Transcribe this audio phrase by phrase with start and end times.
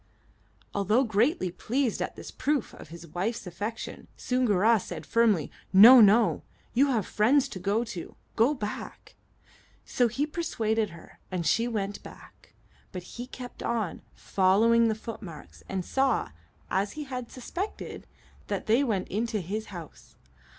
[0.73, 6.41] Although greatly pleased at this proof of his wife's affection, Soongoora said firmly: "No, no;
[6.73, 8.15] you have friends to go to.
[8.35, 9.15] Go back."
[9.85, 12.55] So he persuaded her, and she went back;
[12.91, 16.31] but he kept on, following the footmarks, and saw
[16.71, 18.07] as he had suspected
[18.47, 20.15] that they went into his house.